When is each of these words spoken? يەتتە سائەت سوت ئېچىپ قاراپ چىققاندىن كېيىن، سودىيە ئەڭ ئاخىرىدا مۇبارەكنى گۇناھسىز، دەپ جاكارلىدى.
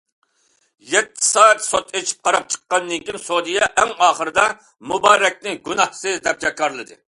يەتتە 0.93 1.21
سائەت 1.31 1.61
سوت 1.65 1.93
ئېچىپ 1.99 2.23
قاراپ 2.29 2.47
چىققاندىن 2.55 3.05
كېيىن، 3.09 3.21
سودىيە 3.27 3.69
ئەڭ 3.83 3.93
ئاخىرىدا 4.07 4.49
مۇبارەكنى 4.93 5.57
گۇناھسىز، 5.69 6.21
دەپ 6.29 6.45
جاكارلىدى. 6.47 7.03